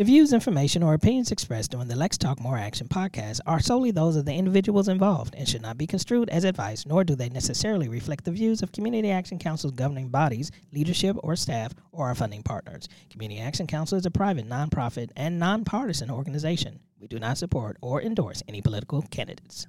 [0.00, 3.90] The views, information, or opinions expressed during the Lex Talk More Action podcast are solely
[3.90, 7.28] those of the individuals involved and should not be construed as advice, nor do they
[7.28, 12.14] necessarily reflect the views of Community Action Council's governing bodies, leadership, or staff, or our
[12.14, 12.88] funding partners.
[13.10, 16.80] Community Action Council is a private, nonprofit, and nonpartisan organization.
[16.98, 19.66] We do not support or endorse any political candidates.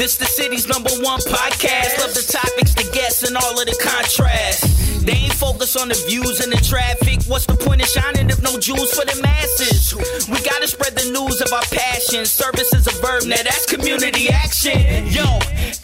[0.00, 2.00] This the city's number one podcast.
[2.00, 5.04] Love the topics, the guests, and all of the contrast.
[5.04, 7.20] They ain't focused on the views and the traffic.
[7.28, 9.92] What's the point of shining if no jewels for the masses?
[10.24, 12.24] We gotta spread the news of our passion.
[12.24, 15.04] Service is a verb, now that's community action.
[15.12, 15.28] Yo,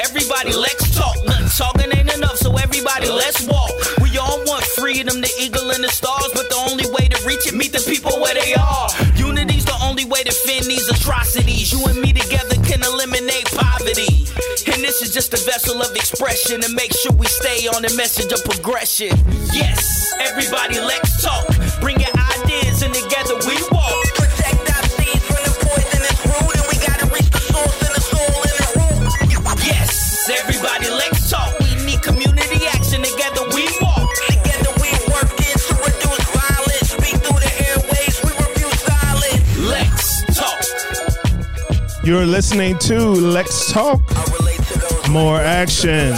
[0.00, 1.12] everybody, let's talk.
[1.52, 3.68] Talking ain't enough, so everybody, let's walk.
[4.00, 7.44] We all want freedom, the eagle and the stars, but the only way to reach
[7.44, 8.88] it, meet the people where they are.
[9.16, 11.72] Unity's the only way to fend these atrocities.
[11.72, 14.26] You and me together can eliminate poverty.
[14.72, 17.94] And this is just a vessel of expression to make sure we stay on the
[17.96, 19.16] message of progression.
[19.52, 21.46] Yes, everybody, let's talk.
[21.80, 23.75] Bring your ideas and together we
[42.06, 44.00] You're listening to Let's Talk
[45.10, 46.12] More Action.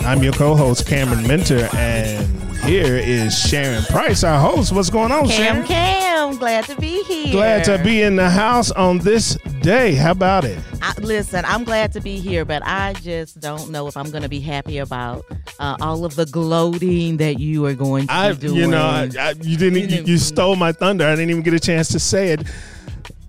[0.00, 2.26] I'm your co-host Cameron Mentor, and
[2.64, 4.72] here is Sharon Price, our host.
[4.72, 5.64] What's going on, Sharon?
[5.64, 7.30] Cam Cam, glad to be here.
[7.30, 9.94] Glad to be in the house on this day.
[9.94, 10.58] How about it?
[10.82, 14.24] I, listen, I'm glad to be here, but I just don't know if I'm going
[14.24, 15.24] to be happy about
[15.60, 18.56] uh, all of the gloating that you are going to I, doing.
[18.56, 19.90] you know, I, I, you didn't.
[19.90, 21.06] You, you stole my thunder.
[21.06, 22.42] I didn't even get a chance to say it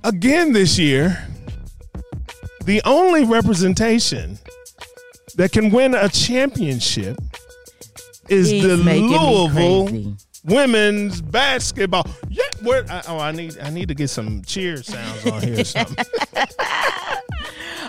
[0.03, 1.27] again this year.
[2.65, 4.37] The only representation
[5.35, 7.17] that can win a championship
[8.29, 12.05] is He's the Louisville women's basketball.
[12.29, 12.85] Yeah, where?
[12.89, 15.59] I, oh, I need I need to get some cheer sounds on here.
[15.59, 16.05] Or something.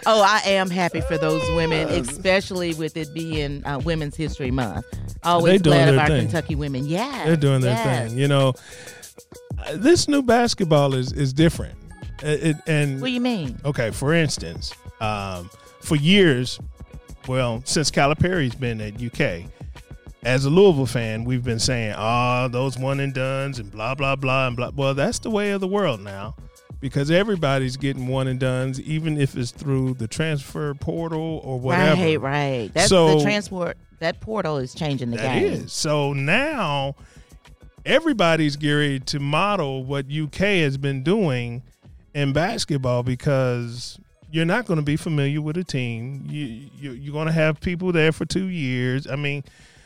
[0.07, 4.85] Oh, I am happy for those women, especially with it being uh, Women's History Month.
[5.23, 6.27] Always glad of our thing.
[6.27, 6.87] Kentucky women.
[6.87, 8.11] Yeah, They're doing their yes.
[8.11, 8.19] thing.
[8.19, 8.53] You know,
[9.67, 11.75] Uh, this new basketball is is different.
[12.25, 13.59] It, it- and What do you mean?
[13.65, 16.59] Okay, for instance, um, for years,
[17.29, 19.45] well, since Calipari's been at UK,
[20.23, 24.17] as a Louisville fan, we've been saying, "Ah, those one and dones and blah blah
[24.17, 26.35] blah and blah." Well, that's the way of the world now,
[26.81, 32.01] because everybody's getting one and dones, even if it's through the transfer portal or whatever.
[32.01, 32.71] Right, right.
[32.73, 33.77] That's So- the transport.
[34.01, 35.53] That portal is changing the That game.
[35.53, 35.73] is.
[35.73, 36.95] So now
[37.87, 41.63] everybody's geared to model what UK has been doing
[42.15, 43.99] in basketball because
[44.31, 46.25] you're not going to be familiar with a team.
[46.29, 49.07] You, you you're going to have people there for two years.
[49.07, 49.45] I mean,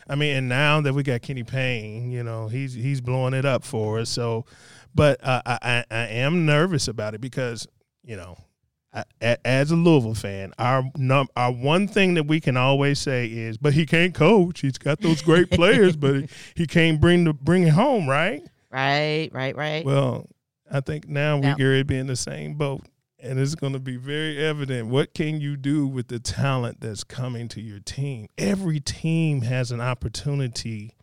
[0.08, 3.44] I mean, and now that we got Kenny Payne, you know, he's he's blowing it
[3.44, 4.08] up for us.
[4.10, 4.46] So,
[4.94, 7.66] but uh, I, I am nervous about it because
[8.04, 8.38] you know
[8.94, 13.26] I- as a Louisville fan, our num- our one thing that we can always say
[13.26, 14.60] is, but he can't coach.
[14.60, 16.24] He's got those great players, but
[16.54, 18.42] he can't bring the bring it home, right?
[18.70, 19.84] Right, right, right.
[19.84, 20.26] Well,
[20.70, 22.82] I think now we're going to be in the same boat,
[23.18, 24.88] and it's going to be very evident.
[24.88, 28.28] What can you do with the talent that's coming to your team?
[28.36, 30.94] Every team has an opportunity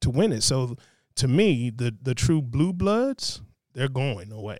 [0.00, 0.42] to win it.
[0.42, 0.76] So,
[1.16, 3.42] to me, the the true blue bloods,
[3.74, 4.58] they're going away.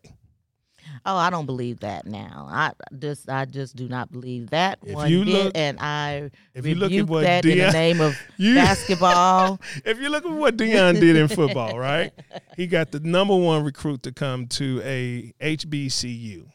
[1.06, 2.46] Oh, I don't believe that now.
[2.50, 6.30] I just, I just do not believe that If one you bit, look- and I
[6.54, 9.60] if you look at what that in the name of You- basketball.
[9.84, 12.12] if you look at what Deion did in football, right?
[12.56, 16.46] He got the number one recruit to come to a HBCU.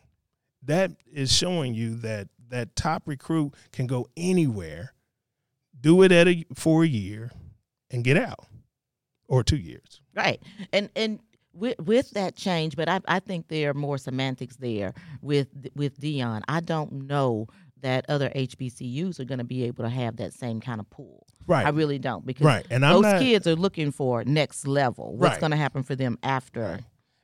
[0.63, 4.93] That is showing you that that top recruit can go anywhere,
[5.79, 7.31] do it at a for a year,
[7.91, 8.45] and get out,
[9.27, 10.01] or two years.
[10.15, 10.41] Right.
[10.73, 11.19] And and
[11.57, 15.99] with, with that change, but I I think there are more semantics there with with
[15.99, 16.41] Deion.
[16.47, 17.47] I don't know
[17.81, 21.27] that other HBCUs are going to be able to have that same kind of pool.
[21.45, 21.65] Right.
[21.65, 25.15] I really don't because Right, and those not- kids are looking for next level.
[25.15, 25.39] What's Right.
[25.39, 26.79] going to happen for them after?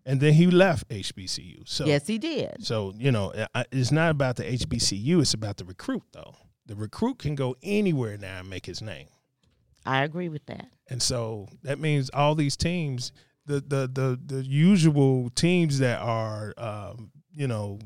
[0.05, 1.63] And then he left HBCU.
[1.65, 2.57] So yes, he did.
[2.65, 3.33] So you know,
[3.71, 6.35] it's not about the HBCU; it's about the recruit, though.
[6.65, 9.07] The recruit can go anywhere now and make his name.
[9.85, 10.67] I agree with that.
[10.89, 13.11] And so that means all these teams,
[13.45, 17.79] the the the the usual teams that are um, you know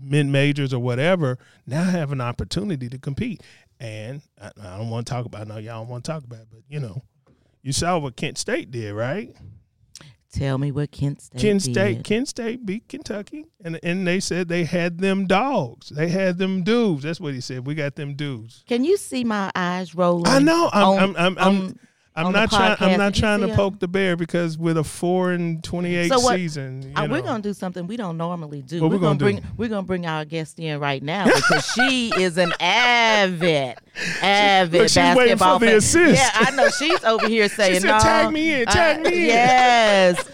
[0.00, 3.42] mid majors or whatever, now have an opportunity to compete.
[3.80, 5.42] And I, I don't want to talk about.
[5.42, 7.02] I know y'all don't want to talk about, it, but you know,
[7.62, 9.34] you saw what Kent State did, right?
[10.32, 11.72] Tell me what Kent State Kent did.
[11.72, 15.90] State, Kent State beat Kentucky, and and they said they had them dogs.
[15.90, 17.04] They had them dudes.
[17.04, 17.64] That's what he said.
[17.66, 18.64] We got them dudes.
[18.66, 20.26] Can you see my eyes rolling?
[20.26, 20.70] I know.
[20.72, 20.86] I'm.
[20.88, 21.16] on- I'm.
[21.16, 21.78] I'm, I'm on- I'm
[22.22, 22.76] the not trying.
[22.78, 26.20] I'm not trying to poke the bear because with a four and twenty eight So
[26.20, 28.80] what- season, you Uh, know, we're gonna do something we don't normally do.
[28.80, 29.42] What we're we gonna bring do?
[29.56, 33.76] we're gonna bring our guest in right now because she is an avid,
[34.22, 35.76] avid Look, she's waiting basketball for the fan.
[35.78, 36.14] assist.
[36.22, 39.16] Yeah, I know she's over here saying, said, "No, "Tag me in, tag uh, me
[39.22, 40.24] in." Yes.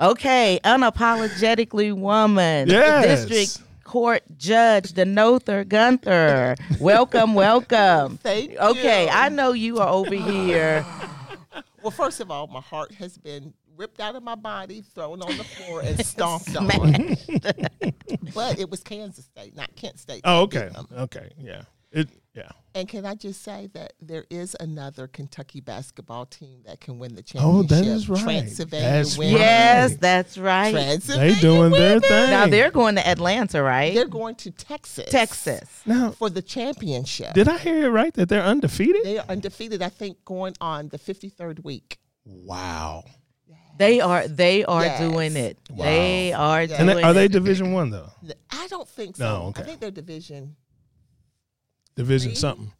[0.00, 2.68] okay, unapologetically woman.
[2.68, 3.26] Yes.
[3.26, 6.56] District Court Judge Denotra Gunther.
[6.80, 8.18] Welcome, welcome.
[8.18, 9.10] Thank Okay, you.
[9.12, 10.84] I know you are over here.
[11.80, 15.36] Well, first of all, my heart has been ripped out of my body, thrown on
[15.36, 17.14] the floor, and stomped on.
[18.34, 20.22] but it was Kansas State, not Kent State.
[20.24, 22.18] Oh, okay, okay, yeah, it, yeah.
[22.76, 27.14] And can I just say that there is another Kentucky basketball team that can win
[27.14, 27.72] the championship?
[27.72, 28.20] Oh, that is right.
[28.20, 29.34] Transylvania That's women.
[29.34, 30.72] Yes, that's right.
[30.72, 32.30] Transylvania They doing their thing.
[32.30, 33.94] Now they're going to Atlanta, right?
[33.94, 35.08] They're going to Texas.
[35.08, 35.82] Texas.
[35.86, 37.34] Now, for the championship.
[37.34, 39.04] did I hear it right that they're undefeated?
[39.04, 39.80] They are undefeated.
[39.80, 41.98] I think going on the 53rd week.
[42.24, 43.04] Wow.
[43.76, 45.00] They are they are Yes.
[45.00, 45.58] doing it.
[45.68, 46.76] They are Yeah.
[46.78, 47.26] And they, are they.
[47.28, 48.10] Division One though?
[48.50, 49.24] I don't think so.
[49.24, 49.62] No, okay.
[49.62, 50.56] I think they're division.
[51.96, 52.36] Division Three?
[52.36, 52.72] something.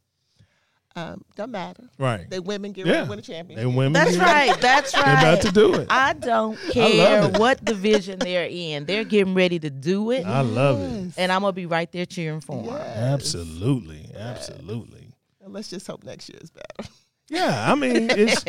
[0.96, 1.82] Um, don't matter.
[1.99, 2.31] Right.
[2.31, 2.93] They women get Yeah.
[2.93, 3.75] ready to win a They championship.
[3.75, 3.93] women.
[3.94, 4.61] That's right.
[4.61, 5.05] That's right.
[5.05, 5.88] They're about to do it.
[5.90, 7.37] I don't care it.
[7.38, 8.84] what division they're in.
[8.84, 10.25] They're getting ready to do it.
[10.25, 11.14] I love it.
[11.16, 12.75] And I'm gonna be right there cheering for them.
[12.76, 15.08] Absolutely, absolutely.
[15.44, 16.88] And let's just hope next year is better.
[17.31, 18.44] Yeah, I mean, it's.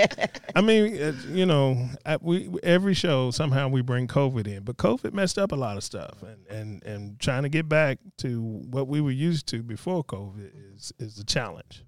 [0.56, 1.88] I mean, uh, you know,
[2.22, 5.84] we every show somehow we bring COVID in, but COVID messed up a lot of
[5.84, 10.04] stuff, and and and trying to get back to what we were used to before
[10.04, 11.84] COVID is is a challenge.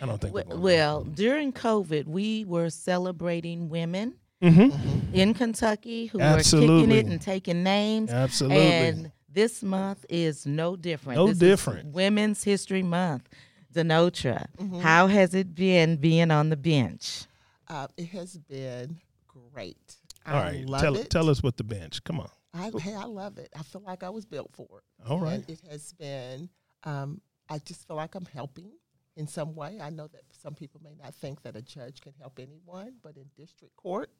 [0.00, 0.32] I don't think.
[0.32, 6.90] we're W- gonna- Well, during COVID, we were celebrating women in Kentucky who were kicking
[6.90, 8.10] it and taking names.
[8.10, 8.58] Absolutely.
[8.64, 11.16] And this month is no different.
[11.18, 11.92] No This is different.
[11.92, 13.28] Women's History Month.
[13.72, 14.46] Denotra,
[14.80, 17.24] how has it been being on the bench?
[17.68, 18.98] Uh, it has been
[19.28, 19.96] great.
[20.26, 21.10] all I right, love tell it.
[21.10, 22.02] tell us what the bench.
[22.04, 22.28] Come on.
[22.54, 23.48] I, hey, I love it.
[23.58, 25.08] I feel like I was built for it.
[25.08, 25.34] All right.
[25.34, 26.50] And it has been.
[26.84, 28.70] Um, I just feel like I'm helping
[29.16, 29.78] in some way.
[29.80, 33.16] I know that some people may not think that a judge can help anyone, but
[33.16, 34.10] in district court,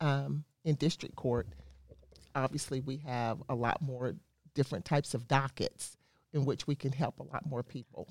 [0.00, 1.48] um, in district court,
[2.34, 4.14] obviously we have a lot more
[4.54, 5.96] different types of dockets
[6.32, 8.08] in which we can help a lot more people.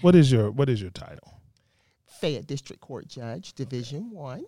[0.00, 1.34] What is your What is your title?
[2.20, 4.44] Fayette District Court Judge, Division One.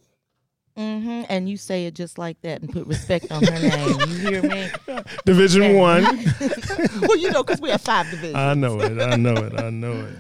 [0.77, 4.01] hmm And you say it just like that and put respect on her name.
[4.01, 4.71] You hear me?
[5.25, 6.03] Division One.
[7.01, 8.37] well, you know, because we have five divisions.
[8.37, 9.01] I know it.
[9.01, 9.59] I know it.
[9.59, 10.17] I know it.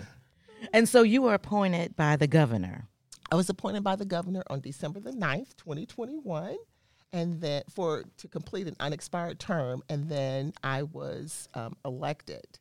[0.72, 2.88] And so you were appointed by the governor.
[3.30, 6.56] I was appointed by the governor on December the 9th, 2021,
[7.12, 12.60] and then for to complete an unexpired term, and then I was um, elected t-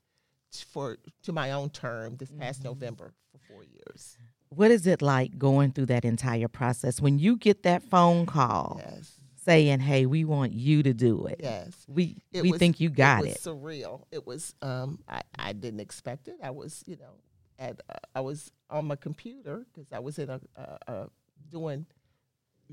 [0.60, 4.18] for to my own term this past November for four years.
[4.50, 8.82] What is it like going through that entire process when you get that phone call
[8.84, 9.14] Yes,
[9.46, 11.40] saying, "Hey, we want you to do it.
[11.42, 11.86] yes.
[11.88, 13.30] We It we was- think you got it.
[13.30, 14.04] it." Was surreal.
[14.12, 14.54] It was.
[14.62, 16.36] Um, I I didn't expect it.
[16.44, 17.14] I was, you know,
[17.58, 21.10] at uh, I was on my computer because I was in a, a, a
[21.50, 21.86] doing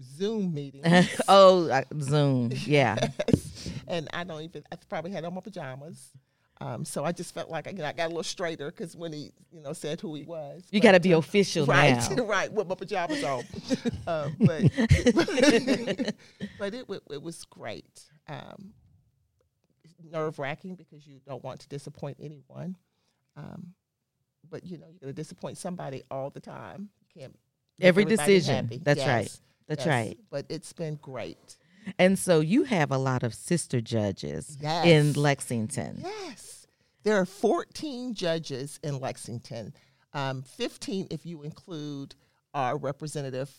[0.00, 1.08] Zoom meetings.
[1.28, 2.50] oh, uh, Zoom.
[2.66, 2.96] Yeah.
[3.88, 4.64] and I don't even.
[4.72, 6.10] I probably had on my pajamas.
[6.60, 9.12] Um, so I just felt like you know, I got a little straighter because when
[9.12, 10.64] he, you know, said who he was.
[10.70, 12.24] You got to be uh, official right, now.
[12.24, 13.44] right, with my pajamas on.
[14.06, 14.62] um, but
[16.58, 18.02] but it it was great.
[18.28, 18.72] Um,
[20.10, 22.76] Nerve wracking because you don't want to disappoint anyone.
[23.36, 23.74] Um,
[24.50, 26.88] but you know you're going to disappoint somebody all the time.
[27.00, 27.38] You can't.
[27.80, 28.64] Every decision.
[28.64, 28.80] happy.
[28.82, 29.40] That's right.
[29.68, 29.86] That's yes.
[29.86, 30.18] right.
[30.30, 31.56] But it's been great.
[31.98, 36.00] And so you have a lot of sister judges in Lexington.
[36.02, 36.66] Yes.
[37.04, 39.72] There are 14 judges in Lexington,
[40.12, 42.14] um, 15 if you include
[42.54, 43.50] our representative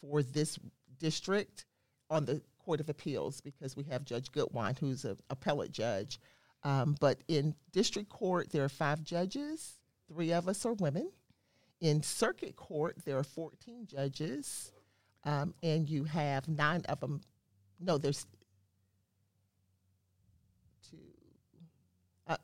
[0.00, 0.58] for this
[0.98, 1.64] district
[2.10, 6.18] on the Court of Appeals, because we have Judge Goodwine, who's an appellate judge.
[6.62, 9.78] Um, but in district court, there are five judges,
[10.08, 11.10] three of us are women.
[11.80, 14.72] In circuit court, there are 14 judges,
[15.24, 17.20] um, and you have nine of them.
[17.84, 18.26] No, there's
[20.90, 20.96] two.
[22.26, 22.36] Uh,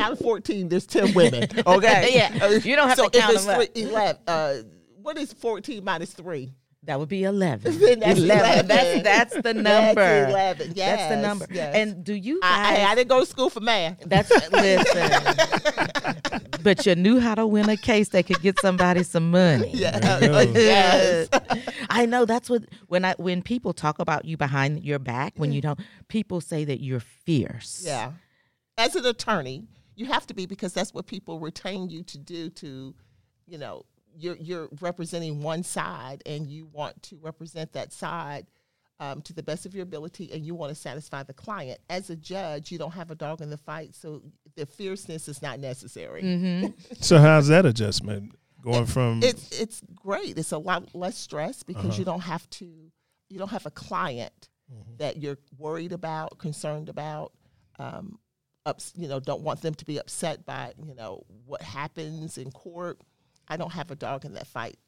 [0.00, 1.48] out of 14, there's 10 women.
[1.66, 2.10] Okay.
[2.14, 3.66] Yeah, you don't have so to count if it's them up.
[3.72, 4.54] three, 11, uh,
[5.00, 6.52] what is 14 minus 3?
[6.84, 7.78] That would be 11.
[8.00, 8.66] That's 11.
[8.66, 9.94] That's, that's the number.
[9.94, 10.72] That's 11.
[10.74, 10.98] Yes.
[10.98, 11.46] That's the number.
[11.48, 11.76] yes.
[11.76, 12.78] And do you I, guys?
[12.78, 14.00] I, I didn't go to school for math.
[14.04, 16.20] that's listen.
[16.64, 19.70] but you knew how to win a case that could get somebody some money.
[19.82, 19.98] Yeah.
[20.18, 20.60] There you go.
[20.60, 21.28] yes.
[21.88, 25.52] I know that's what when I when people talk about you behind your back when
[25.52, 27.82] you don't people say that you're fierce.
[27.84, 28.12] Yeah.
[28.76, 32.50] As an attorney, you have to be because that's what people retain you to do
[32.50, 32.94] to,
[33.46, 33.84] you know,
[34.16, 38.46] you're you're representing one side and you want to represent that side
[39.00, 41.80] um, to the best of your ability and you want to satisfy the client.
[41.90, 44.22] As a judge, you don't have a dog in the fight, so
[44.54, 46.22] the fierceness is not necessary.
[46.22, 46.66] Mm-hmm.
[47.00, 49.22] So how's that adjustment going from?
[49.22, 50.38] It's it's great.
[50.38, 51.98] It's a lot less stress because Uh-huh.
[51.98, 52.64] you don't have to
[53.28, 54.96] you don't have a client Mm-hmm.
[54.98, 57.32] that you're worried about, concerned about.
[57.78, 58.18] Um,
[58.64, 62.50] ups, you know, don't want them to be upset by you know what happens in
[62.52, 62.98] court.
[63.48, 64.78] I don't have a dog in that fight.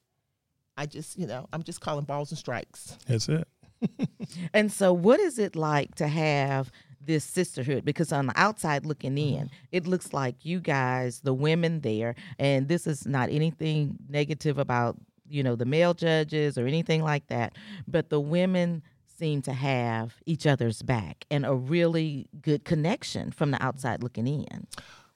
[0.77, 2.97] I just you know I'm just calling balls and strikes.
[3.07, 3.49] That's it.
[4.55, 6.71] And so, what is it like to have
[7.01, 7.85] this sisterhood?
[7.85, 12.69] Because on the outside looking in, it looks like you guys, the women there, and
[12.69, 14.97] this is not anything negative about
[15.29, 17.55] you know the male judges or anything like that,
[17.87, 18.83] but the women
[19.19, 24.27] seem to have each other's back and a really good connection from the outside looking
[24.27, 24.67] in.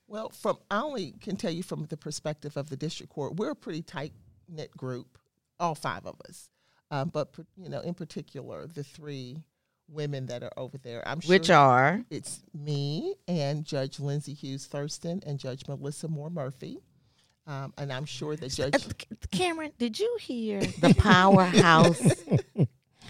[0.08, 3.50] Well, from I only can tell you from the perspective of the district court, we're
[3.50, 4.12] a pretty tight
[4.48, 5.18] knit group,
[5.60, 6.48] all five of us.
[6.90, 9.42] Um, but you know, in particular, the three
[9.90, 14.66] women that are over there, I'm sure Which are it's me and Judge Lindsay Hughes
[14.66, 16.78] Thurston and Judge Melissa Moore Murphy,
[17.46, 22.00] um, and I'm sure that Judge Uh, Cameron, did you hear the powerhouse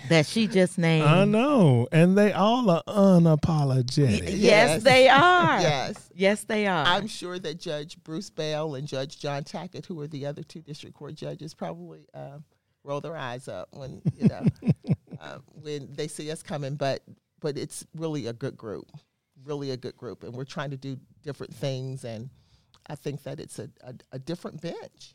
[0.08, 1.06] that she just named?
[1.06, 4.22] I know, and they all are unapologetic.
[4.22, 4.82] Yes, Yes.
[4.82, 5.60] they are.
[5.60, 6.10] yes.
[6.14, 6.84] Yes, they are.
[6.86, 10.60] I'm sure that Judge Bruce Bell and Judge John Tackett, who are the other two
[10.60, 12.38] district court judges, probably uh,
[12.84, 14.46] roll their eyes up when you know
[15.20, 16.74] uh, when they see us coming.
[16.76, 17.02] But
[17.40, 18.90] but it's really a good group,
[19.44, 22.04] really a good group, and we're trying to do different things.
[22.04, 22.30] And
[22.88, 25.14] I think that it's a, a, a different bench.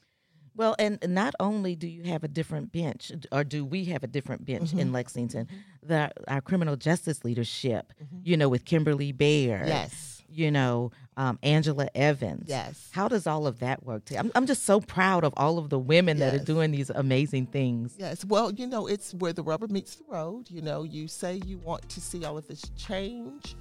[0.56, 4.08] Well, and not only do you have a different bench, or do we have a
[4.08, 5.48] different bench in Lexington,
[5.82, 7.92] the, our criminal justice leadership,
[8.24, 10.22] you know, with Kimberly Baird, Yes.
[10.30, 12.46] you know, um, Angela Evans.
[12.50, 12.90] Yes.
[12.92, 14.06] How does all of that work?
[14.06, 16.90] To, I'm, I'm just so proud of all of the women that are doing these
[16.92, 17.96] amazing things.
[17.98, 20.50] Yes, well, you know, it's where the rubber meets the road.
[20.52, 23.56] You know, you say you want to see all of this change,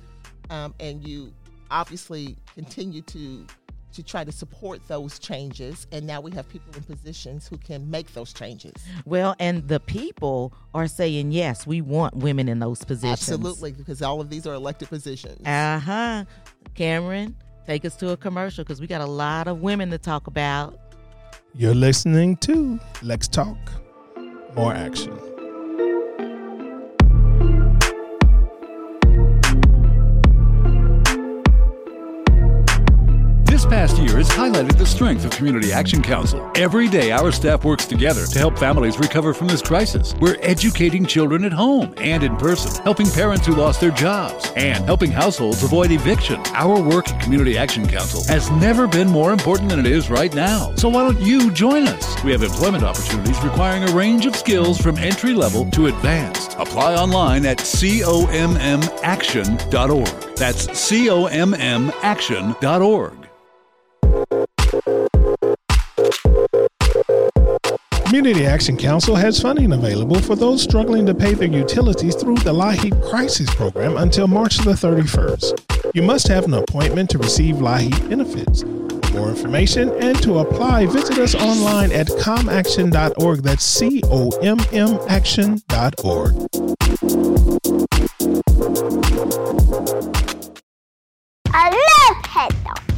[0.50, 1.32] um, and you
[1.70, 3.46] obviously continue to
[3.92, 5.86] to try to support those changes.
[5.92, 8.74] And now we have people in positions who can make those changes.
[9.04, 13.30] Well, and the people are saying, yes, we want women in those positions.
[13.30, 15.46] Absolutely, because all of these are elected positions.
[15.46, 16.24] Uh huh.
[16.74, 20.26] Cameron, take us to a commercial because we got a lot of women to talk
[20.26, 20.78] about.
[21.54, 23.58] You're listening to Let's Talk,
[24.54, 25.31] more action.
[33.72, 36.52] Past year has highlighted the strength of Community Action Council.
[36.54, 40.14] Every day, our staff works together to help families recover from this crisis.
[40.20, 44.84] We're educating children at home and in person, helping parents who lost their jobs, and
[44.84, 46.38] helping households avoid eviction.
[46.52, 50.34] Our work at Community Action Council has never been more important than it is right
[50.34, 50.74] now.
[50.74, 52.22] So why don't you join us?
[52.22, 56.56] We have employment opportunities requiring a range of skills from entry level to advanced.
[56.58, 60.36] Apply online at commaction.org.
[60.36, 63.21] That's commaction.org.
[68.22, 72.52] Community Action Council has funding available for those struggling to pay their utilities through the
[72.52, 75.92] LIHEAP Crisis Program until March the 31st.
[75.92, 78.62] You must have an appointment to receive LIHEAP benefits.
[78.62, 83.42] For more information and to apply, visit us online at comaction.org.
[83.42, 86.32] That's C O M M action.org.
[91.48, 92.91] I love Head Start.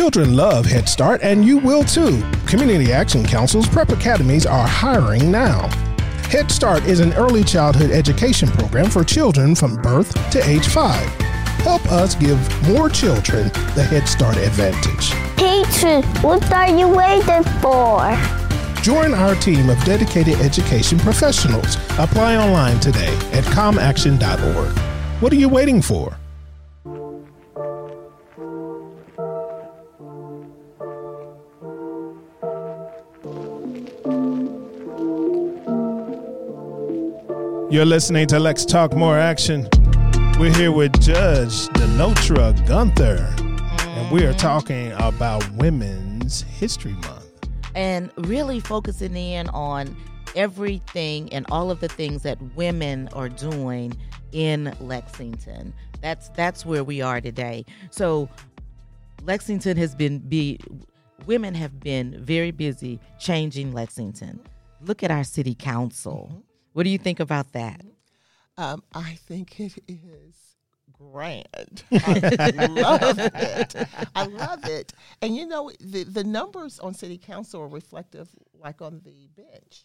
[0.00, 2.24] Children love Head Start, and you will too.
[2.46, 5.68] Community Action Council's prep academies are hiring now.
[6.30, 11.06] Head Start is an early childhood education program for children from birth to age 5.
[11.64, 15.10] Help us give more children the Head Start advantage.
[15.36, 18.00] Teachers, what are you waiting for?
[18.82, 21.76] Join our team of dedicated education professionals.
[21.98, 24.78] Apply online today at comaction.org.
[25.20, 26.16] What are you waiting for?
[37.70, 39.68] You're listening to Lex Talk More Action.
[40.40, 43.32] We're here with Judge Denotra Gunther,
[43.86, 47.28] and we are talking about Women's History Month.
[47.76, 49.96] and really focusing in on
[50.34, 53.96] everything and all of the things that women are doing
[54.32, 55.72] in Lexington.
[56.00, 57.64] That's that's where we are today.
[57.90, 58.28] So
[59.22, 60.58] Lexington has been be
[61.26, 64.40] women have been very busy changing Lexington.
[64.80, 66.30] Look at our city council.
[66.32, 66.49] Mm-hmm.
[66.72, 67.80] What do you think about that?
[68.56, 70.34] Um, I think it is
[70.92, 71.82] grand.
[71.92, 73.74] I love it.
[74.14, 74.92] I love it.
[75.22, 79.84] And you know, the, the numbers on city council are reflective, like on the bench.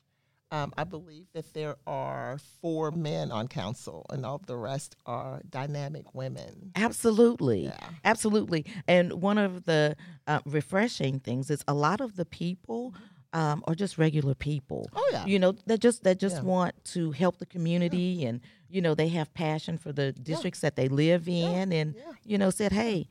[0.52, 5.42] Um, I believe that there are four men on council, and all the rest are
[5.50, 6.72] dynamic women.
[6.76, 7.78] Absolutely, Yeah.
[8.06, 8.66] absolutely.
[8.88, 9.96] And one of the
[10.28, 12.94] uh, refreshing things is a lot of the people
[13.36, 14.90] um, are just regular people.
[14.94, 15.26] Oh, yeah.
[15.26, 16.42] you know that just that just Yeah.
[16.54, 18.40] want to help the community, and
[18.70, 22.12] you know they have passion for the districts that they live in, and yeah.
[22.24, 23.08] you know said, hey,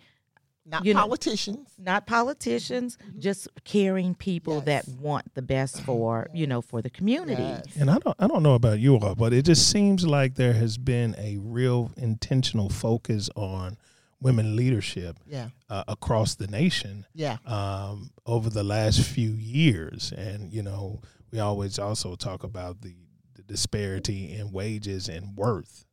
[0.66, 1.68] Not You know- politicians.
[1.78, 5.02] not politicians, just caring people that Mm-hmm.
[5.02, 7.42] Want the best for you know for the community.
[7.42, 7.76] Yes.
[7.78, 10.54] And I don't I don't know about you all, but it just seems like there
[10.54, 13.76] has been a real intentional focus on
[14.20, 15.50] women leadership Yeah.
[15.68, 17.38] uh, across the nation Yeah.
[17.46, 20.12] um, over the last few years.
[20.16, 22.94] And, you know, we always also talk about the,
[23.34, 25.84] the disparity in wages and worth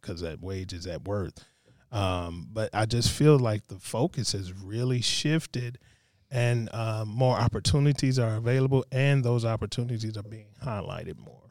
[0.00, 1.44] because that wage is at worth.
[1.92, 5.78] Um, but I just feel like the focus has really shifted
[6.30, 11.45] and um, more opportunities are available and those opportunities are being highlighted more.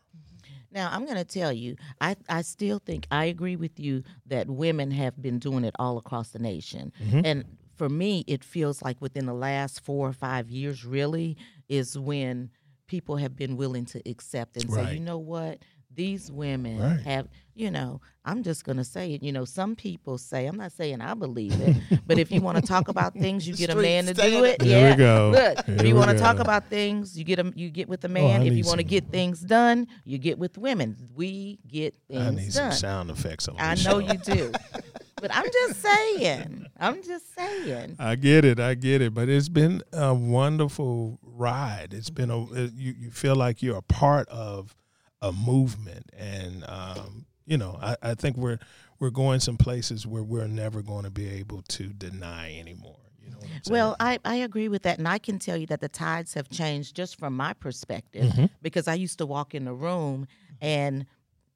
[0.75, 4.49] Now, I'm going to tell you, I, I still think I agree with you that
[4.49, 6.91] women have been doing it all across the nation.
[7.01, 7.21] Mm-hmm.
[7.23, 7.45] And
[7.77, 11.37] for me, it feels like within the last four or five years, really,
[11.69, 12.51] is when
[12.87, 15.59] people have been willing to accept and say, you know what?
[15.95, 16.99] These women Right.
[17.01, 19.23] have, you know, I'm just going to say it.
[19.23, 22.57] You know, some people say, I'm not saying I believe it, but if you want
[22.57, 24.59] to talk about things, you get a man to do it.
[24.59, 25.31] There we go.
[25.33, 28.09] Look, if you want to talk about things, you get 'em- you get with the
[28.09, 28.41] Oh, man.
[28.41, 30.97] I if you want to get things done, you get with women.
[31.15, 33.97] We get I things need some sound effects on I know show.
[33.99, 34.51] you do.
[35.21, 36.65] but I'm just saying.
[36.79, 37.95] I'm just saying.
[37.99, 41.93] I get it, I get it, but it's been a wonderful ride.
[41.93, 42.39] It's been a
[42.75, 44.75] you you feel like you're a part of
[45.21, 48.59] a movement, and um, you know I, I think we're
[48.99, 52.97] we're going some places where we're never going to be able to deny anymore.
[53.21, 53.71] You know, what I'm?
[53.71, 54.99] Well, I, I agree with that.
[54.99, 58.45] And I can tell you that the tides have changed just from my perspective Mm-hmm.
[58.61, 60.27] because I used to walk in the room
[60.61, 61.05] and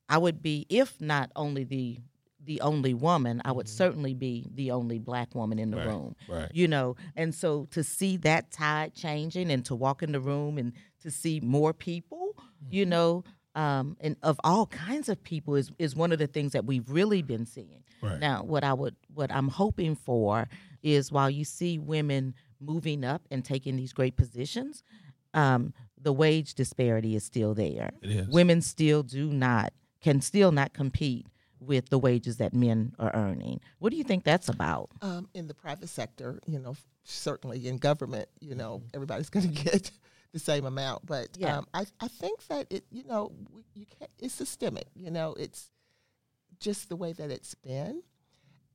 [0.10, 2.00] I would be, if not only the
[2.44, 5.88] the only woman, I would certainly be the only black woman in the Mm-hmm.
[5.88, 6.16] Right, room.
[6.28, 6.52] right.
[6.52, 10.58] You know, and so to see that tide changing and to walk in the room
[10.58, 12.34] and to see more people,
[12.72, 12.90] you Mm-hmm.
[12.90, 13.24] know,
[13.60, 16.90] um, and of all kinds of people is is one of the things that we've
[16.90, 17.84] really been seeing.
[18.02, 18.18] Right.
[18.18, 20.48] Now, what I would what I'm hoping for
[20.82, 24.82] is while you see women moving up and taking these great positions,
[25.34, 27.92] um, the wage disparity is still there.
[28.02, 28.28] It is.
[28.30, 31.28] Women still do not can still not compete
[31.60, 33.60] with the wages that men are earning.
[33.80, 34.90] What do you think that's about?
[35.02, 39.64] Um, in the private sector, you know, certainly in government, you know, everybody's going to
[39.64, 39.92] get
[40.32, 41.06] the same amount.
[41.06, 41.58] But Yeah.
[41.58, 43.32] um, I, I think that it, you know,
[43.74, 44.88] you can't, it's systemic.
[44.96, 45.72] You know, it's
[46.60, 48.04] just the way that it's been.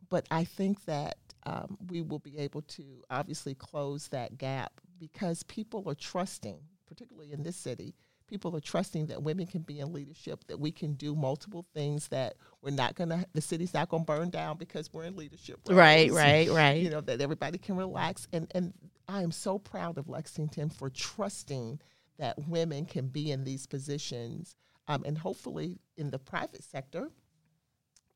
[0.08, 5.42] But I think that um, we will be able to obviously close that gap because
[5.44, 7.94] people are trusting, particularly in this city.
[8.26, 12.08] People are trusting that women can be in leadership, that we can do multiple things,
[12.08, 15.60] that we're not gonna, the city's not gonna burn down because we're in leadership.
[15.68, 16.80] Right, right, right.
[16.80, 18.72] You know that everybody can relax, and and
[19.08, 21.80] I am so proud of Lexington for trusting
[22.18, 24.56] that women can be in these positions,
[24.88, 27.10] um, and hopefully in the private sector,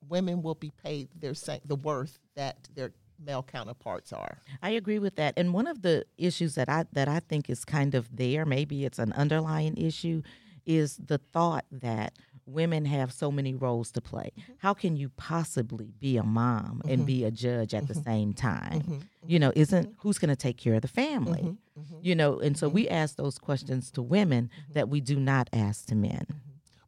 [0.09, 4.39] women will be paid their the worth that their male counterparts are.
[4.63, 5.35] I agree with that.
[5.37, 8.85] And one of the issues that I that I think is kind of there, maybe
[8.85, 10.23] it's an underlying issue,
[10.65, 12.13] is the thought that
[12.49, 14.33] women have so many roles to play.
[14.39, 14.53] Mm-hmm.
[14.59, 17.05] How can you possibly be a mom and mm-hmm.
[17.05, 18.11] be a judge at the mm-hmm.
[18.11, 19.03] same time?
[19.27, 21.57] You know, isn't who's going to take care of the family?
[22.01, 25.87] You know, and so we ask those questions to women that we do not ask
[25.87, 26.27] to men.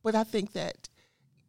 [0.03, 0.89] But I think that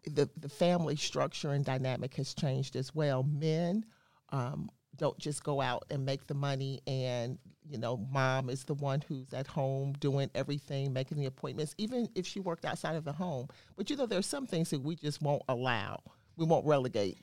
[0.04, 3.24] the the family structure and dynamic has changed as well.
[3.24, 3.86] Men
[4.30, 7.38] um, don't just go out and make the money, and
[7.70, 12.10] you know, mom is the one who's at home doing everything, making the appointments, even
[12.16, 13.48] if she worked outside of the home.
[13.76, 16.02] But you know, there's some things that we just won't allow.
[16.42, 17.20] We won't relegate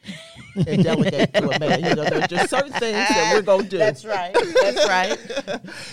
[0.54, 1.82] and delegate to a man.
[1.82, 3.76] You know, there's just certain things that we're gonna do.
[3.76, 4.32] That's right.
[4.32, 5.18] That's right.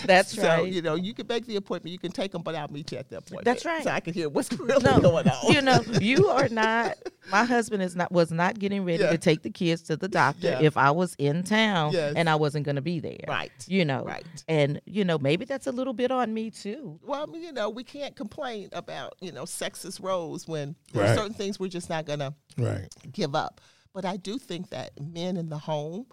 [0.04, 0.72] That's so, right.
[0.72, 2.98] you know, you can make the appointment, you can take them, but I'll meet you
[2.98, 3.44] at that point.
[3.44, 3.82] That's right.
[3.82, 5.52] So I can hear what's really no, going on.
[5.52, 6.94] You know, you are not.
[7.32, 9.10] My husband is not was not getting ready Yeah.
[9.10, 10.60] to take the kids to the doctor Yeah.
[10.62, 12.14] if I was in town Yes.
[12.16, 13.18] and I wasn't going to be there.
[13.26, 13.50] Right.
[13.66, 14.04] You know.
[14.04, 14.24] Right.
[14.46, 17.00] And you know, maybe that's a little bit on me too.
[17.04, 21.08] Well, I mean, you know, we can't complain about you know sexist roles when there's
[21.10, 21.18] Right.
[21.18, 22.86] certain things we're just not gonna right.
[23.16, 23.60] Give up.
[23.92, 26.06] But I do think that men in the home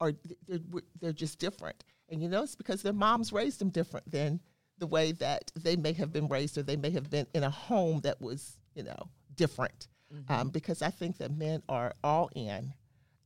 [0.00, 0.12] are
[0.48, 0.58] they're,
[1.00, 4.40] they're just different, and you know it's because their moms raised them different than
[4.78, 7.50] the way that they may have been raised, or they may have been in a
[7.50, 9.88] home that was you know different.
[10.28, 12.72] Um, because I think that men are all in,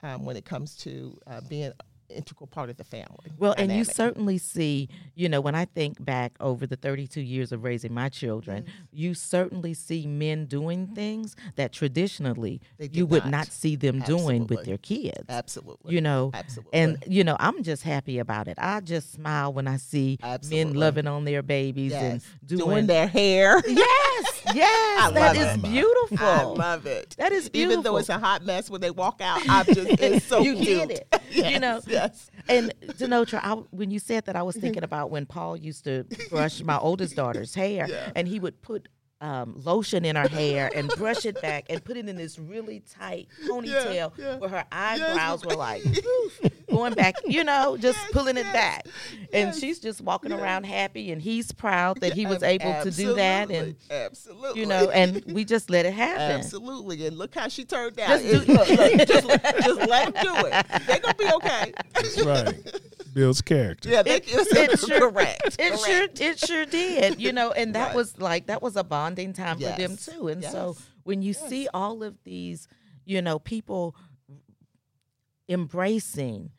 [0.03, 1.73] um, when it comes to uh, being
[2.17, 3.33] integral part of the family.
[3.39, 7.53] Well, and you certainly see, you know, when I think back over the 32 years
[7.53, 13.31] of raising my children, you certainly see men doing things that traditionally you would not.
[13.31, 14.65] not see them doing with Absolutely.
[14.65, 15.25] their kids.
[15.29, 15.95] Absolutely.
[15.95, 16.79] You know, Absolutely.
[16.79, 18.57] and you know, I'm just happy about it.
[18.59, 20.65] I just smile when I see Absolutely.
[20.65, 23.63] men loving on their babies and doing, doing their hair.
[23.67, 25.63] Yes, yes, I that love is it.
[25.63, 26.27] beautiful.
[26.27, 27.15] I love it.
[27.19, 27.73] That is beautiful.
[27.73, 30.55] Even though it's a hot mess when they walk out, I'm just it's so you
[30.55, 30.89] cute.
[30.89, 31.07] did it.
[31.31, 32.29] Yes, you know, yes.
[32.49, 34.63] And Denotra, I, when you said that, I was mm-hmm.
[34.63, 38.11] thinking about when Paul used to brush my oldest daughter's hair, Yeah.
[38.17, 38.89] and he would put
[39.21, 42.83] um, lotion in her hair and brush it back and put it in this really
[42.91, 44.37] tight ponytail yeah.
[44.37, 45.83] where her eyebrows were like
[46.71, 48.87] going back, you know, just pulling it back.
[49.33, 52.91] And she's just walking around happy, and he's proud that he was Ab- able to
[52.91, 56.41] do that, and absolutely, absolutely, you know, and we just let it happen.
[56.41, 58.21] absolutely, and look how she turned out.
[58.21, 60.67] Just do- look, look, just, just let them do it.
[60.87, 61.73] They're gonna be okay.
[61.95, 62.81] That's right.
[63.15, 63.89] Builds character.
[63.89, 65.57] Yeah, they, It- it's it sure- correct.
[65.59, 66.19] It correct.
[66.19, 67.97] sure it sure did, you know, and that Right.
[67.97, 70.29] was like that was a bonding time for them too.
[70.29, 72.69] And so when you see all of these,
[73.05, 73.95] you know, people
[75.49, 76.51] embracing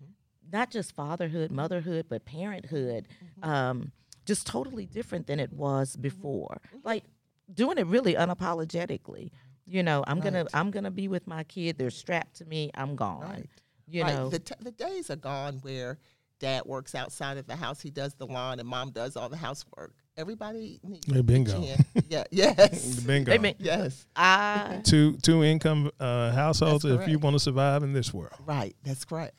[0.52, 3.08] not just fatherhood, motherhood, but parenthood,
[3.42, 3.50] Mm-hmm.
[3.50, 3.92] um,
[4.26, 6.62] just totally different than it was before.
[6.84, 7.06] Like
[7.52, 9.32] doing it really unapologetically.
[9.66, 11.78] You know, I'm gonna I'm gonna be with my kid.
[11.78, 12.70] They're strapped to me.
[12.76, 13.22] I'm gone.
[13.22, 13.50] Right.
[13.88, 14.14] You Right.
[14.14, 15.98] know, the, t- the days are gone where
[16.42, 19.38] dad works outside of the house, he does the lawn, and mom does all the
[19.38, 19.94] housework.
[20.18, 21.64] Everybody needs They to been pitch gone.
[21.64, 21.86] in.
[22.10, 22.24] Yeah.
[22.32, 23.00] Yes.
[23.00, 23.32] Bingo.
[23.32, 24.06] They been- yes.
[24.16, 28.34] I two two income uh, households if you want to survive in this world.
[28.46, 28.76] Right.
[28.84, 29.36] That's correct.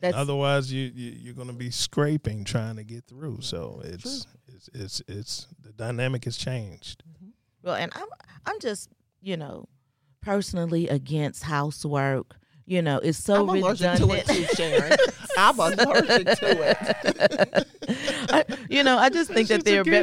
[0.00, 3.38] that's Otherwise, you, you you're going to be scraping trying to get through.
[3.42, 7.04] So it's it's it's it's the dynamic has changed.
[7.62, 8.08] Well, and I'm
[8.46, 8.88] I'm just
[9.22, 9.68] you know
[10.22, 12.36] personally against housework.
[12.68, 14.48] You know, it's so I'm allergic to it redundant.
[14.50, 14.96] too, Sharon.
[15.38, 17.66] I'm allergic to it.
[18.32, 19.84] I- you know, I just think that they're.
[19.84, 19.96] Be-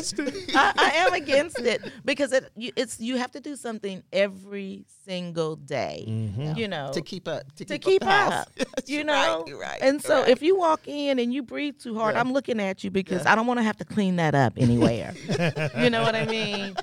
[0.55, 4.85] I, I am against it because it you, it's you have to do something every
[5.05, 6.05] single day.
[6.07, 6.57] Mm-hmm.
[6.57, 7.43] You know, to keep up.
[7.57, 8.31] To, to keep, keep up.
[8.59, 8.69] up.
[8.85, 9.79] You know, Right, you're right.
[9.81, 12.21] and so you're if you walk in and you breathe too hard, Yeah.
[12.21, 15.13] I'm looking at you because I don't want to have to clean that up anywhere.
[15.77, 16.75] you know what I mean?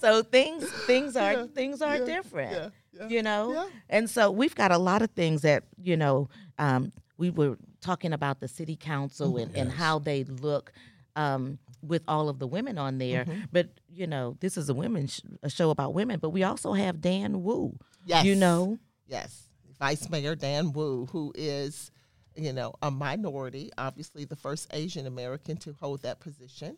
[0.00, 2.72] So things things are Yeah, things are yeah, different.
[2.92, 3.66] Yeah, You know, yeah.
[3.90, 6.28] and so we've got a lot of things that you know.
[6.58, 10.72] Um, we were talking about the city council and, and how they look.
[11.14, 13.40] Um, with all of the women on there, Mm-hmm.
[13.52, 16.72] but you know, this is a women sh- a show about women, but we also
[16.74, 17.76] have Dan Wu.
[18.06, 18.24] Yes.
[18.24, 18.78] You know,
[19.08, 19.48] Yes,
[19.80, 21.90] Vice Mayor Dan Wu, who is,
[22.36, 26.76] you know, a minority, obviously the first Asian American to hold that position,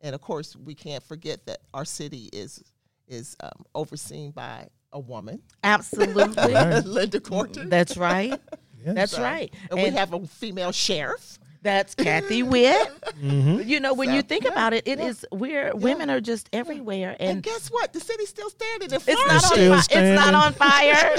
[0.00, 2.62] and of course we can't forget that our city is
[3.08, 6.24] is um, overseen by a woman, absolutely.
[6.54, 6.84] Right.
[6.84, 8.40] Linda Gorton, That's right.
[8.86, 9.52] That's So- right.
[9.70, 11.38] and, we have a female sheriff.
[11.62, 12.88] that's Kathy Witt.
[13.22, 13.68] Mm-hmm.
[13.68, 16.48] You know, when you think yeah, about it, it yeah, is we're women are just
[16.52, 17.92] everywhere, And, and guess what?
[17.92, 19.26] The city's still standing and it's flourishing.
[19.26, 21.14] not on still fi- it's not on fire.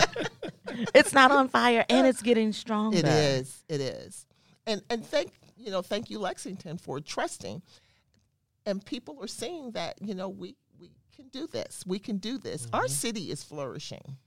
[0.95, 2.97] it's not on fire, and it's getting stronger.
[2.99, 3.63] It is.
[3.69, 4.25] It is.
[4.67, 7.61] And and thank you know thank you Lexington for trusting.
[8.67, 10.55] And people are seeing that you know we we
[11.15, 11.83] can do this.
[11.85, 12.67] We can do this.
[12.73, 14.17] Our city is flourishing.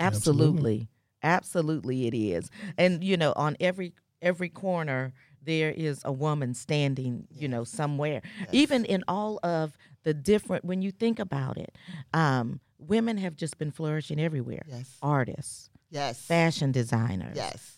[0.00, 0.88] Absolutely.
[1.22, 2.50] Absolutely it is.
[2.76, 8.20] And you know, on every every corner there is a woman standing, you know, somewhere.
[8.52, 11.76] Even in all of the different when you think about it,
[12.12, 14.62] um, women have just been flourishing everywhere.
[14.68, 14.96] Yes.
[15.02, 16.20] Artists, Yes.
[16.20, 17.36] fashion designers.
[17.36, 17.77] Yes.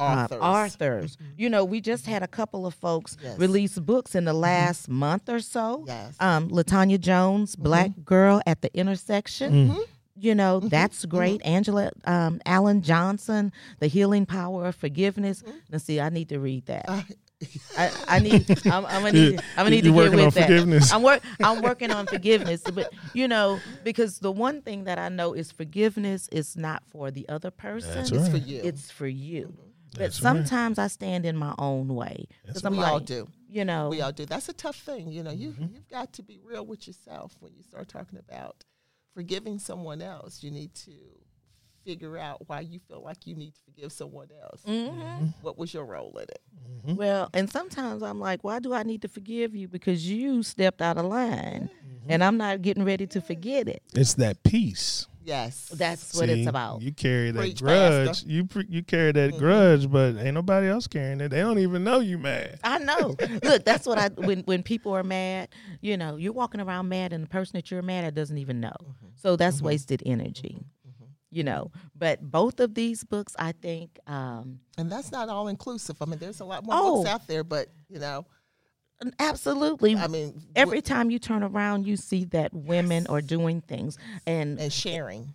[0.00, 0.38] Uh, Authors.
[0.40, 1.18] authors.
[1.36, 3.38] You know, we just had a couple of folks Yes.
[3.38, 5.84] release books in the last month or so.
[5.86, 6.16] Yes.
[6.20, 9.52] Um, Latanya Jones, Black Girl at the Intersection.
[9.68, 9.80] Mm-hmm.
[10.22, 11.40] You know, that's great.
[11.46, 15.42] Angela um, Allen Johnson, The Healing Power of Forgiveness.
[15.42, 15.56] Mm-hmm.
[15.72, 16.84] Let's see, I need to read that.
[16.88, 17.02] Uh,
[17.78, 18.50] I, I need.
[18.66, 19.40] I'm, I'm gonna need.
[19.56, 20.46] I'm gonna need to get working with on that.
[20.46, 20.92] forgiveness?
[20.92, 21.22] I'm work.
[21.42, 25.50] I'm working on forgiveness, but you know, because the one thing that I know is
[25.50, 27.94] forgiveness is not for the other person.
[27.94, 28.60] That's it's for you.
[28.62, 29.54] It's for you.
[29.92, 30.32] But That's right.
[30.34, 33.28] sometimes I stand in my own way because I'm we like, all do.
[33.48, 34.24] you know, We all do.
[34.26, 35.10] That's a tough thing.
[35.10, 35.74] You know, you Mm-hmm.
[35.74, 38.64] you've got to be real with yourself when you start talking about
[39.14, 40.42] forgiving someone else.
[40.42, 40.92] You need to
[41.84, 44.62] figure out why you feel like you need to forgive someone else.
[44.68, 45.26] Mm-hmm.
[45.42, 46.96] What was your role in it?
[46.96, 50.80] well, and sometimes I'm like, why do I need to forgive you because you stepped
[50.82, 51.68] out of line,
[52.08, 53.82] and I'm not getting ready to forget it.
[53.94, 55.06] It's that peace.
[55.22, 55.68] Yes.
[55.74, 56.82] That's what it's about.
[56.82, 58.06] You carry that Preach, grudge.
[58.06, 58.28] Pastor.
[58.28, 59.38] You pre- you carry that mm-hmm.
[59.38, 61.28] grudge, but ain't nobody else carrying it.
[61.28, 62.58] They don't even know you mad.
[62.64, 63.16] I know.
[63.42, 65.48] Look, that's what I when when people are mad,
[65.80, 68.60] you know, you're walking around mad, and the person that you're mad at doesn't even
[68.60, 68.68] know.
[68.82, 69.06] Mm-hmm.
[69.16, 69.66] So that's mm-hmm.
[69.66, 70.64] wasted energy.
[71.30, 71.70] you know.
[71.94, 75.96] But both of these books, I think, um, And that's not all inclusive.
[76.00, 76.96] I mean, there's a lot more Oh.
[76.96, 78.26] books out there, but you know,
[79.18, 79.96] absolutely.
[79.96, 84.58] I mean, Every time you turn around, you see that women are doing things, and
[84.58, 85.34] and sharing,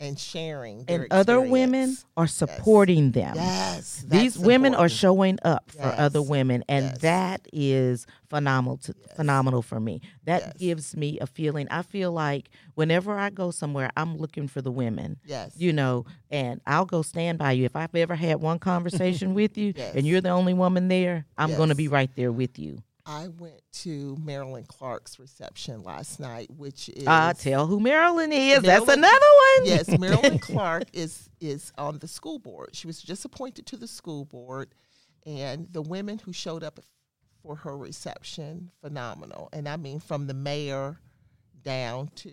[0.00, 3.34] and sharing, their and other women are supporting them.
[3.36, 6.98] Yes, These women are showing up for other women, and yes.
[6.98, 8.78] that is phenomenal.
[8.78, 10.00] To, Phenomenal for me.
[10.24, 10.52] That Yes.
[10.56, 11.68] gives me a feeling.
[11.70, 15.18] I feel like whenever I go somewhere, I'm looking for the women.
[15.26, 15.52] Yes.
[15.56, 17.64] You know, and I'll go stand by you.
[17.66, 19.94] If I've ever had one conversation with you, Yes.
[19.94, 22.82] and you're the only woman there, I'm going to be right there with you.
[23.10, 28.62] I went to Marilyn Clark's reception last night, which is Ah, tell who Marilyn is.
[28.62, 29.66] That's another one.
[29.66, 32.70] yes, Marilyn Clark is is on the school board.
[32.74, 34.72] She was just appointed to the school board,
[35.26, 36.78] and the women who showed up
[37.42, 39.48] for her reception, phenomenal.
[39.52, 41.00] And I mean, from the mayor
[41.62, 42.30] down to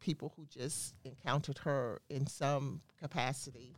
[0.00, 3.74] people who just encountered her in some capacity,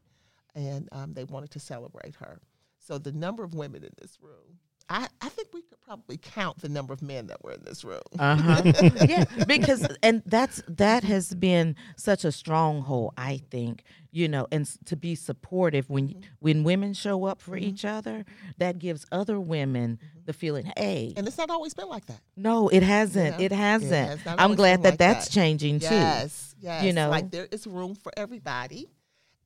[0.57, 2.41] and um, they wanted to celebrate her.
[2.81, 4.59] So the number of women in this room.
[4.89, 7.85] I, I think we could probably count the number of men that were in this
[7.85, 8.01] room.
[8.19, 8.63] Uh huh.
[9.09, 13.15] yeah, because and that's that has been such a stronghold.
[13.17, 13.83] I think
[14.17, 16.21] you know, and to be supportive when mm-hmm.
[16.39, 17.65] when women show up for mm-hmm.
[17.65, 18.25] each other,
[18.57, 20.21] that gives other women mm-hmm.
[20.25, 22.21] the feeling, hey, And it's not always been like that.
[22.35, 23.39] no, it hasn't.
[23.39, 24.09] know, It hasn't.
[24.09, 25.33] has not I'm glad that like that's that.
[25.33, 25.87] changing too.
[25.87, 26.85] Yes, yes.
[26.85, 27.11] You know?
[27.11, 28.89] like there is room for everybody,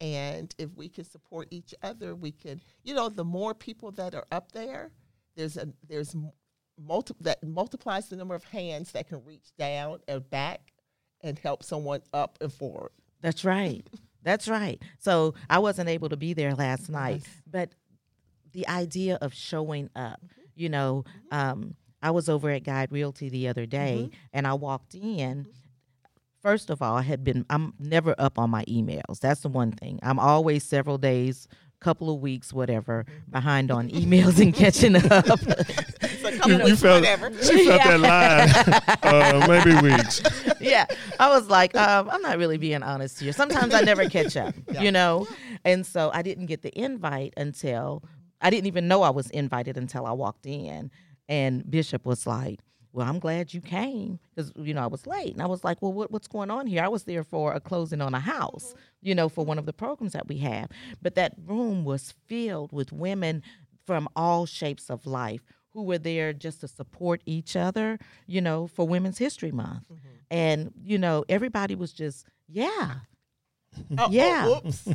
[0.01, 2.61] and if we can support each other, we can.
[2.85, 4.93] You know, the more people that are up there,
[5.37, 6.15] there's a there's
[6.79, 10.73] multi that multiplies the number of hands that can reach down and back
[11.23, 12.91] and help someone up and forward.
[13.21, 13.87] That's right.
[14.23, 14.83] That's right.
[14.99, 17.71] So I wasn't able to be there last night, but
[18.53, 20.43] the idea of showing up, mm-hmm.
[20.57, 21.39] you know, mm-hmm.
[21.39, 24.15] um, I was over at Guide Realty the other day mm-hmm.
[24.33, 25.47] and I walked in.
[26.43, 29.21] First of all, I had been, I'm never up on my emails.
[29.21, 30.01] That's the one thing.
[30.03, 31.49] I'm always several days,
[31.81, 35.27] couple of weeks, whatever, behind on emails and catching up.
[36.47, 37.05] You, you felt
[37.43, 40.23] she felt that line, uh, maybe weeks.
[40.61, 40.87] yeah,
[41.19, 43.33] I was like, um, I'm not really being honest here.
[43.33, 45.27] Sometimes I never catch up, you know,
[45.65, 48.05] and so I didn't get the invite until
[48.41, 50.91] I didn't even know I was invited until I walked in,
[51.29, 52.61] and Bishop was like.
[52.93, 55.81] Well, I'm glad you came because you know I was late, and I was like,
[55.81, 58.75] "Well, what, what's going on here?" I was there for a closing on a house,
[59.01, 60.69] you know, for one of the programs that we have.
[61.01, 63.43] But that room was filled with women
[63.87, 68.67] from all shapes of life who were there just to support each other, you know,
[68.67, 69.85] for Women's History Month.
[69.85, 70.09] Mm-hmm.
[70.31, 72.95] And, you know, everybody was just, yeah,
[73.99, 74.45] Oh, Yeah.
[74.47, 74.89] oh, oops,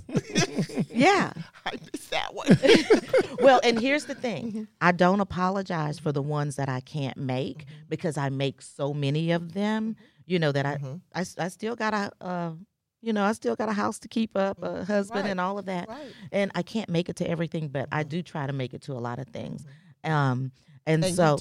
[0.92, 1.32] yeah.
[1.66, 2.48] I missed that one.
[3.42, 7.66] well, and here's the thing I don't apologize for the ones that I can't make
[7.90, 10.78] because I make so many of them, you know, that I,
[11.14, 12.52] I, s- I still got a, uh,
[13.02, 15.32] you know, I still got a house to keep up, a husband, Right.
[15.32, 15.88] and all of that.
[15.88, 16.12] Right.
[16.32, 18.94] And I can't make it to everything, but I do try to make it to
[18.94, 19.66] a lot of things.
[20.04, 20.52] Um,
[20.86, 21.38] and, and so.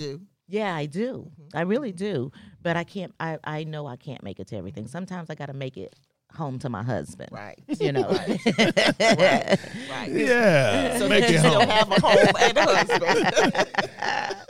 [0.47, 1.31] Yeah, I do.
[1.55, 2.31] I really do.
[2.63, 3.15] But I can't.
[3.19, 4.87] I I know I can't make it to everything.
[4.89, 5.97] Sometimes I got to make it
[6.35, 7.29] home to my husband.
[7.33, 7.59] Right.
[7.81, 8.09] You know.
[8.11, 8.41] Right.
[9.91, 10.11] Right.
[10.11, 11.69] Yeah, So make you it still home.
[11.69, 13.69] have a home and a husband.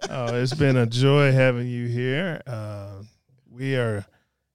[0.11, 2.41] Oh, it's been a joy having you here.
[2.47, 3.03] Uh,
[3.51, 4.05] we are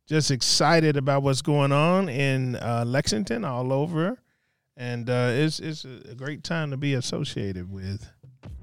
[0.08, 4.18] just excited about what's going on in uh, Lexington, all over,
[4.78, 8.08] and uh, it's it's a great time to be associated with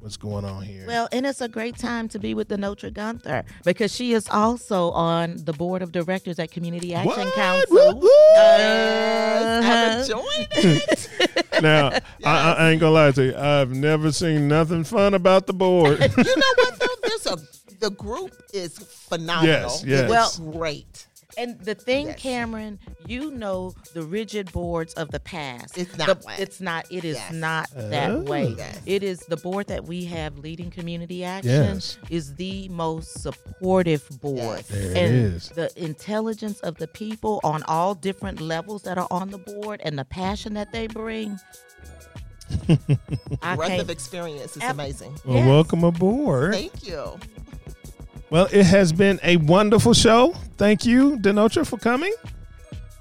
[0.01, 0.85] what's going on here.
[0.87, 4.91] Well, and it's a great time to be with Denotra Gunther because she is also
[4.93, 7.35] on the board of directors at Community Action What?
[7.35, 7.77] Council.
[7.77, 8.11] Woo, woo.
[8.37, 10.01] I'm Uh-huh.
[10.03, 11.09] enjoying it.
[11.63, 13.37] now, I, I, I ain't gonna lie to you.
[13.37, 15.99] I've never seen nothing fun about the board.
[16.01, 16.87] you know what though?
[17.03, 17.37] There's a
[17.79, 19.47] the group is phenomenal.
[19.53, 20.09] Yes, yes.
[20.39, 21.07] Well- great.
[21.39, 22.21] And the thing, Yes.
[22.21, 25.77] Cameron, you know the rigid boards of the past.
[25.77, 26.41] It's The- not that.
[26.41, 26.87] It's not.
[26.91, 27.33] It is Yes.
[27.33, 28.21] not that Oh.
[28.21, 28.55] way.
[28.57, 28.79] Yes.
[28.87, 31.99] It is the board that we have leading community action Yes.
[32.09, 34.65] is the most supportive board.
[34.65, 34.69] Yes.
[34.69, 35.49] There and is.
[35.51, 39.99] the intelligence of the people on all different levels that are on the board and
[39.99, 41.39] the passion that they bring.
[43.43, 45.19] I Breadth of experience is Ab- amazing.
[45.25, 45.47] Well, Yes.
[45.49, 46.55] welcome aboard.
[46.55, 47.19] Thank you.
[48.29, 50.35] Well, it has been a wonderful show.
[50.57, 52.13] Thank you, Denotra, for coming.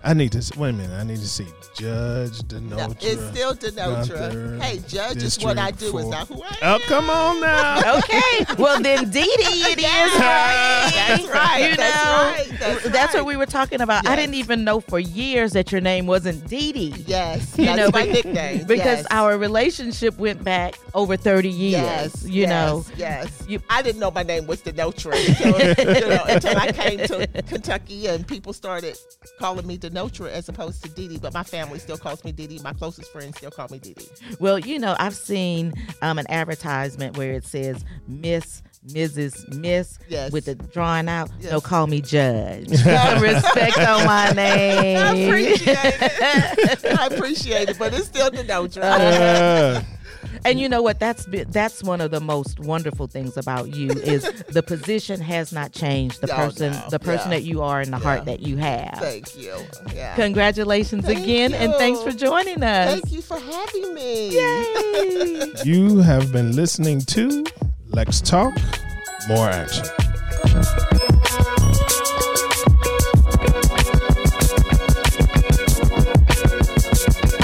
[0.08, 0.94] I need to wait a minute.
[0.94, 2.98] I need to see Judge No, Denotra.
[3.02, 4.62] it's still Denotra.
[4.62, 5.98] Hey, judge is what I do.
[5.98, 6.56] Is not who I am.
[6.62, 7.98] Oh, come on now.
[7.98, 8.46] okay.
[8.62, 9.84] Well, then Dee Dee, it is
[10.20, 10.92] right.
[10.94, 11.70] That's right.
[11.72, 12.60] You That's know, right.
[12.60, 14.08] That's That's what we were talking about.
[14.08, 16.94] I didn't even know for years that your name wasn't Dee Dee.
[17.08, 18.60] Yes, You that's know, my be- nickname.
[18.68, 19.08] Because yes.
[19.10, 21.82] our relationship went back over 30 years.
[21.82, 22.86] yes, you yes, know.
[22.96, 23.44] yes.
[23.48, 27.26] You- I didn't know my name was Denotra until, you know, until I came to
[27.48, 28.98] Kentucky and people started
[29.40, 31.18] calling me Denotra as opposed to Dee.
[31.18, 32.60] But my family still calls me Dee.
[32.64, 33.96] My closest friends still call me Dee.
[34.40, 40.32] Well, you know, I've seen um, an advertisement where it says Miss, Mrs., Miss, Yes.
[40.32, 41.30] with the drawing out.
[41.42, 41.66] No, Yes.
[41.66, 42.70] call me Judge.
[42.70, 44.98] Some respect on my name.
[45.02, 47.00] I appreciate it.
[47.00, 48.84] I appreciate it, but it's still Denotra.
[49.76, 49.82] Uh,
[50.46, 51.00] And you know what?
[51.00, 55.52] That's be- that's one of the most wonderful things about you is the position has
[55.52, 56.22] not changed.
[56.22, 56.84] The No, person, no.
[56.90, 57.38] the person Yeah.
[57.40, 58.98] that you are, and the heart that you have.
[59.00, 59.56] Thank you.
[59.94, 60.16] Yeah.
[60.16, 62.92] Congratulations Thank again, and thanks for joining us.
[63.00, 64.36] Thank you for having me.
[64.36, 65.54] Yay.
[65.64, 67.46] you have been listening to
[67.90, 68.54] Lex Talk,
[69.28, 69.86] More Action.